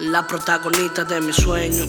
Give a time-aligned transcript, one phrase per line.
[0.00, 1.84] La protagonista de mi sueño,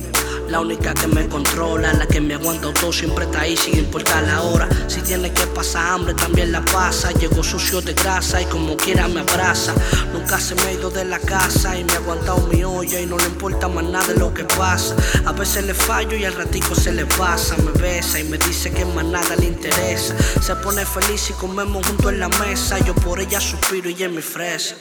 [0.50, 4.24] la única que me controla, la que me aguanta todo, siempre está ahí sin importar
[4.24, 4.68] la hora.
[4.88, 7.14] Si tiene que pasar hambre, también la pasa.
[7.14, 9.74] Llegó sucio de grasa y como quiera me abraza.
[10.12, 13.06] Nunca se me ha ido de la casa y me ha aguantado mi olla y
[13.06, 14.94] no le importa más nada lo que pasa.
[15.26, 17.56] A veces le fallo y al ratico se le pasa.
[17.58, 20.16] Me besa y me dice que más nada le interesa.
[20.42, 22.78] Se pone feliz y comemos juntos en la mesa.
[22.80, 24.76] Yo por ella suspiro y ella mi fresa.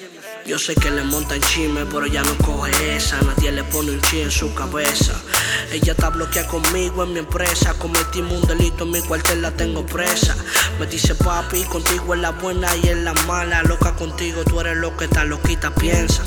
[0.46, 3.20] Yo sé que le montan chisme, pero ya no coge esa.
[3.22, 5.12] Nadie le pone un chi en su cabeza.
[5.70, 7.74] Ella está bloqueada conmigo en mi empresa.
[7.74, 10.36] Cometimos un delito en mi cuartel, la tengo presa.
[10.78, 13.62] Me dice papi, contigo es la buena y es la mala.
[13.62, 16.22] Loca contigo, tú eres lo que está loquita, piensa.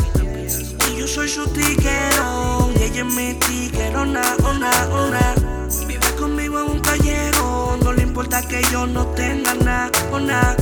[0.91, 5.35] Y yo soy su tiquero, y ella es mi tiquero, una, una, una.
[5.87, 9.91] Vive conmigo en un callejón, no le importa que yo no tenga nada,
[10.21, 10.55] nada.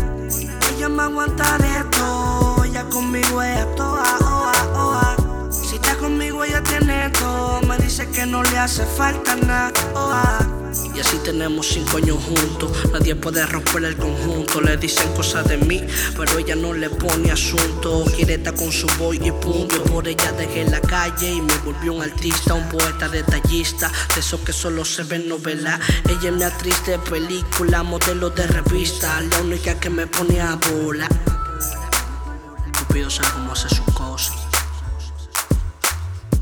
[0.75, 5.51] Ella me aguanta de todo, ella conmigo es toa, oa, oa.
[5.51, 10.39] Si está conmigo ella tiene todo, me dice que no le hace falta nada, oa.
[10.95, 14.61] Y así tenemos cinco años juntos, nadie puede romper el conjunto.
[14.61, 15.85] Le dicen cosas de mí,
[16.17, 18.05] pero ella no le pone asunto.
[18.15, 19.83] Quiere estar con su boy y punto.
[19.83, 23.91] Por ella dejé la calle y me volvió un artista, un poeta detallista.
[24.15, 25.79] De esos que solo se ven novela.
[26.09, 29.21] Ella es mi actriz de película, modelo de revista.
[29.21, 31.07] La única que me pone a bola
[33.11, 34.37] sé cómo hace sus cosas.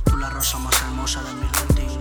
[0.04, 2.00] Tú la rosa más hermosa de mi jardín.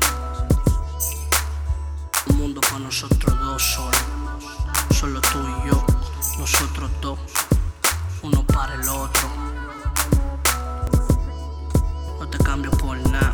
[2.26, 4.04] Un mundo para nosotros dos solos.
[4.90, 5.86] Solo tú y yo,
[6.38, 7.18] nosotros dos.
[8.22, 9.28] Uno para el otro.
[12.20, 13.27] No te cambio por nada.